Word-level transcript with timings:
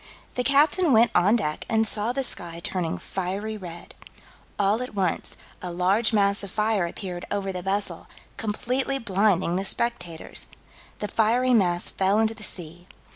The 0.33 0.43
captain 0.43 0.93
went 0.93 1.11
on 1.13 1.35
deck 1.35 1.63
and 1.69 1.87
saw 1.87 2.11
the 2.11 2.23
sky 2.23 2.59
turning 2.63 2.97
fiery 2.97 3.55
red. 3.55 3.93
"All 4.57 4.81
at 4.81 4.95
once, 4.95 5.37
a 5.61 5.71
large 5.71 6.11
mass 6.11 6.41
of 6.41 6.49
fire 6.49 6.87
appeared 6.87 7.23
over 7.29 7.51
the 7.51 7.61
vessel, 7.61 8.07
completely 8.35 8.97
blinding 8.97 9.57
the 9.57 9.63
spectators." 9.63 10.47
The 10.97 11.07
fiery 11.07 11.53
mass 11.53 11.91
fell 11.91 12.17
into 12.17 12.33
the 12.33 12.41
sea. 12.41 12.87